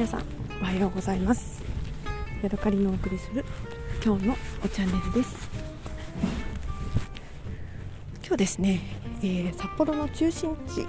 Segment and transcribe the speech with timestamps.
[0.00, 0.22] 皆さん
[0.62, 1.62] おはようございます。
[2.42, 3.44] ヤドカリのお送りする
[4.02, 5.50] 今日のおチャンネルです。
[8.26, 8.80] 今日ですね、
[9.18, 10.86] えー、札幌の中心地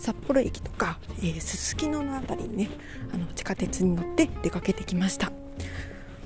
[0.00, 0.98] 札幌駅とか
[1.38, 2.70] すすきのの辺りにね
[3.14, 5.30] あの地下鉄に乗って出かけてきました。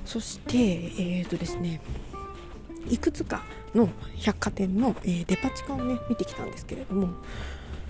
[0.03, 1.79] そしてえーとですね
[2.89, 3.43] いくつか
[3.75, 7.09] の百貨店の、え、デパ地下をね見てきたんですけれども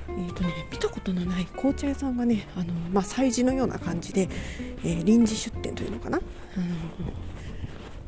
[0.07, 4.29] えーとね、見たことのない紅茶屋さんがねあの、まあ、催事のような感じで、
[4.83, 6.23] えー、臨時出店というのかな、うん、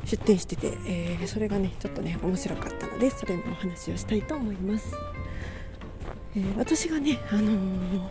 [0.04, 4.94] 出店してて、えー、それがねちょっとね面白かったのでそれのお話をしたいと思います、
[6.36, 8.10] えー、私がねあの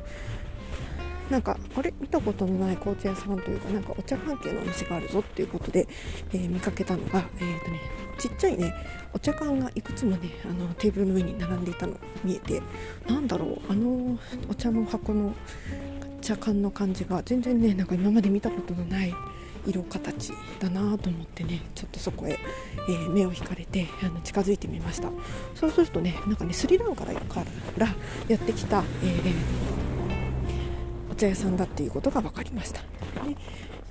[1.29, 5.87] なんかあれ見たことのない紅茶屋さんというかなんかお茶関係のお店があるぞっていうことで、
[6.33, 7.81] え、見かけたのが、えーとね、
[8.17, 8.73] ちっちゃいね
[9.13, 11.93] お茶缶がいくつもねあのテーブルの上に並んでいたの
[12.23, 12.61] 見えて
[13.07, 14.17] なんだろうあの
[14.49, 15.33] お茶の箱の
[16.21, 19.13] 茶缶の感じが全然ねなんか今まで見たことのない
[19.65, 22.39] 色形だなと思ってねちょっとそこへ、
[22.89, 25.09] えー、目を引かれてあの近づいてみました。
[25.55, 27.11] そうするとねなんかねスリランカか
[27.77, 27.87] ら
[28.27, 29.77] やってきた、えー
[31.17, 32.81] 茶屋さんだっていうことが分かりました。
[32.81, 32.85] で、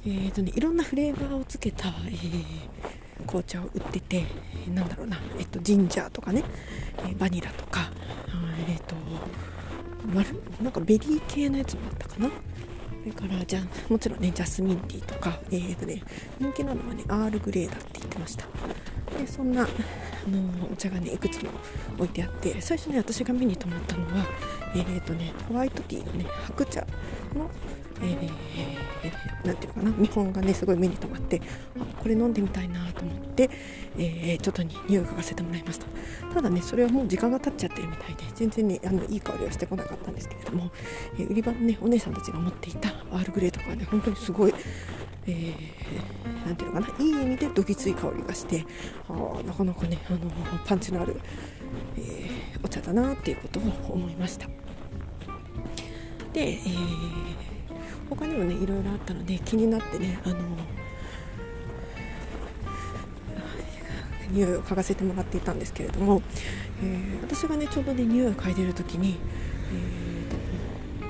[0.07, 2.45] えーとね、いろんなフレーバーをつけた、えー、
[3.27, 4.25] 紅茶を売ってて
[4.75, 6.45] なんだろうな、えっと、ジンジャーとかね、
[7.09, 7.91] え、バニラとか
[8.69, 8.95] えっ、と
[10.63, 12.29] なんかベリー系のやつもあったかな。
[12.29, 16.03] それからじゃもちろんねジャスミンティーとか、えーとね、
[16.41, 18.47] 人気なのはねアールグレーだって言ってました。
[19.17, 19.67] でそんなあ
[20.29, 21.51] のお茶がねいくつも
[21.99, 24.27] 置いてあって最初ね私が目に留まったのは
[24.75, 26.81] えーとね、ホワイトティーのね白茶
[27.35, 27.51] の、
[28.03, 31.41] えー、なんていうかな見本がねすごい目に留まって
[31.81, 32.86] あこれ飲んでみたいな、
[33.45, 35.87] えー、ちょっとに匂い嗅がせてもらいました
[36.35, 40.71] ただねそれはもう時間が経っちゃってるみたいで全然ねあのいい香りはしてこなかったんですけれども、
[41.19, 44.55] えー、売り場のねお姉さんたちが持っていたアールグレーとかはね本当にすごい
[45.29, 48.65] えー、ていうのかないい意味でどぎつい香りがして
[49.09, 50.31] あなかなかねあの
[50.65, 51.21] パンチのある、
[51.97, 54.47] えー、お茶だなっていうことを思いました。
[56.33, 56.59] で、えー、
[58.09, 60.37] 他にもねいろいろあったので気になってねあの
[64.31, 66.23] 匂いを嗅がせてもらっていたんですけれども、
[66.83, 69.17] えー、私がねちょうどね匂いを嗅いでる時に、
[71.03, 71.05] え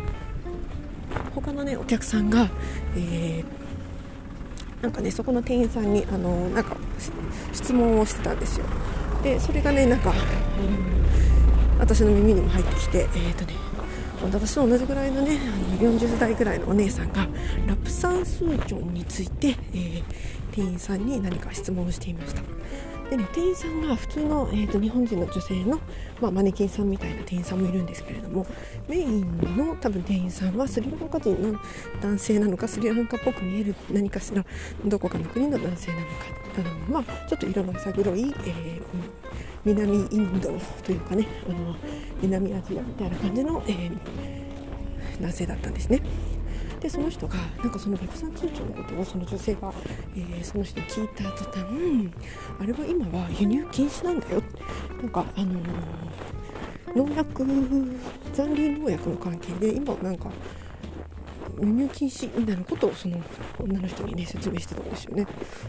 [1.15, 2.49] ー、他のねお客さんが、
[2.97, 6.77] えー、なんかねそこの店員さんにあのなんか
[7.53, 8.67] 質問をしてたんですよ。
[9.23, 10.15] でそれがねなんか、う
[11.77, 13.55] ん、私の耳にも入ってきてえっ、ー、とね
[14.23, 17.27] 私と同じぐらいのねあの40代ぐらいのお姉さんが
[17.67, 20.05] ラプサンスーチョンについて、えー、
[20.53, 22.43] 店員さんに何か質問をしていました。
[23.11, 25.79] でね店員さんが普通の、えーと、日本人の女性の、
[26.21, 28.47] まあ、マネキンさんみたいな店員さんもいるんですけれども
[28.89, 31.59] メインの多分店員さんはスリランカ人の
[32.01, 34.45] 男性なのかスリランカっぽく見える何かしら
[34.85, 36.13] どこかの国の男性なのか
[36.59, 38.83] あの、まあ、ちょっと色の浅黒い、えー、
[39.65, 40.51] 南インド
[40.85, 41.77] というかねあの
[42.21, 46.03] 南アジアみたいな感じの、えー、男性だったんですね。
[46.87, 49.73] でその人がなんかその逆算通帳のことをその女性が、
[50.15, 51.65] えー、その人に聞いた途端
[52.61, 54.41] あれは今は輸入禁止なんだよ。
[55.03, 57.45] なんかあのー、農薬
[58.33, 60.31] 残留農薬の関係で今なんか
[61.61, 63.19] 輸入禁止みたいなことをその
[63.59, 65.27] 女の人にね説明してたんですよね。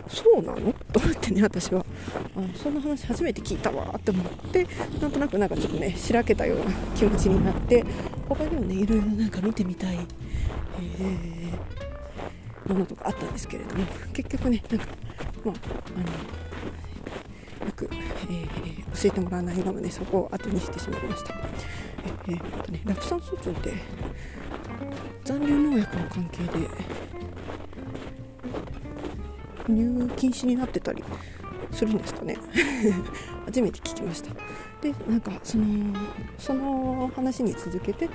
[0.07, 0.73] そうなの？
[0.91, 1.85] と思ってね私は。
[2.35, 4.67] あそんな話初めて聞いたわって思って
[5.01, 6.65] なんとなくなんかちょっとねしらけたような
[6.95, 7.85] 気持ちになって
[8.27, 9.97] 他にもねいろいろなんか見てみたい、
[10.99, 14.87] えー、ものとかあったんですけれども結局ねなんか
[15.43, 15.55] まあ
[15.95, 21.33] あのよく、えー、教えてもらわないのでそこを後にしてしまいました。
[22.27, 23.73] えー、えー、とね、ラプサンスーチョンって
[25.23, 26.67] 残留農薬の関係で
[29.67, 31.03] 入禁止になってたり
[31.71, 32.37] するんですかね。
[33.45, 34.31] 初めて聞きました。
[34.81, 35.65] でなんかその
[36.37, 38.09] その話に続けて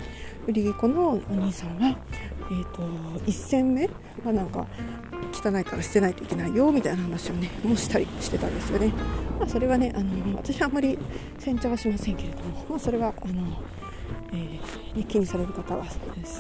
[0.47, 1.97] 売り子のお兄さんは、
[2.51, 2.83] えーと、
[3.27, 3.89] 1戦目
[4.25, 4.67] はなんか
[5.33, 8.93] 汚いから捨てないといけないよみたいな話をねもしたりしてたんですよね、
[9.41, 10.99] まあ、それはねあの私はあんまり
[11.39, 13.63] 煎茶はしませんけれども、まあ、それはあの
[14.33, 15.85] えー、気にされる方は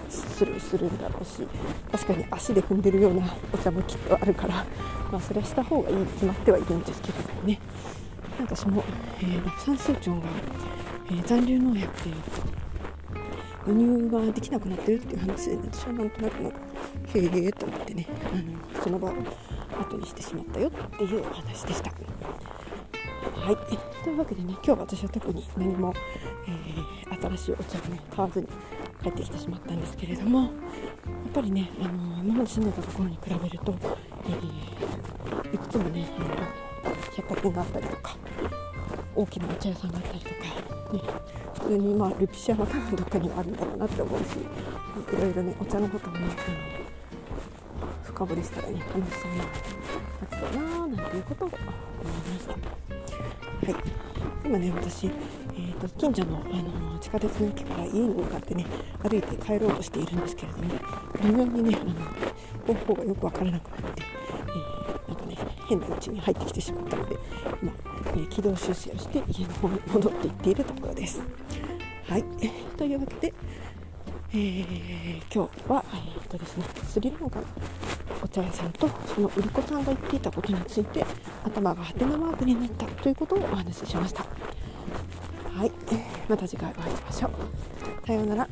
[0.08, 1.46] するするんだろうし
[1.90, 3.22] 確かに足で踏んでるような
[3.52, 4.64] お茶もきっとあるから、
[5.10, 7.58] まあ、それはした方がいいに決まってはいるんですけれどもね
[8.38, 8.82] なんかその、
[9.20, 10.16] えー、酸素腸が、
[11.06, 12.10] えー、残留農薬で
[13.66, 16.58] 輸入ができなくなってるっていう話で、私はなんとなくなんか
[17.14, 18.36] へえと思ってねあ
[18.78, 19.14] のその場を
[19.80, 21.92] 後にしてしまったよっていうお話でした。
[23.42, 23.56] はい、
[24.04, 25.92] というわけでね今日は私は特に何も、
[26.46, 26.81] えー、
[27.22, 28.46] 新しいお茶をね買わずに
[29.02, 30.50] 帰ってきてしまったんですけれどもやっ
[31.32, 33.74] ぱりね、あの今まで住んでたところに比べると、
[34.24, 36.06] えー、いくつもね、
[36.84, 38.16] えー、百貨店があったりとか
[39.16, 40.40] 大きなお茶屋さんがあったりとか、ね、
[41.54, 44.24] 普通にまあルピシアも多分どっかにあるんだろうなって思うし
[45.16, 46.34] いろいろねお茶のこともねあの
[48.04, 52.52] 深掘りしたらね楽しそうなだなーなんていうことを思いました。
[52.52, 54.02] はい
[54.44, 58.66] 今ね私、えーと、近所のあの地下鉄の駅から家に向かってね
[59.02, 60.64] 歩いて帰ろうとしているんですけれども
[61.22, 65.36] 微妙にねあの方法がよく分からなくなって、えー、なんかね
[65.68, 67.16] 変な家に入ってきてしまったので
[67.62, 71.22] 今、えー、軌道修正をして家の方に戻っていっているところです。
[72.08, 72.24] はい、
[72.76, 73.34] というわけで、
[74.34, 77.46] えー、今日は、えーとですね、スリランカの
[78.22, 81.04] お茶屋さんとその売り子さんが言っていたことについて
[81.44, 84.24] 頭がハテナマークになったということをお話ししました。
[84.24, 85.72] はい、
[86.28, 88.06] また次回お会いしましょう。
[88.06, 88.48] さようなら。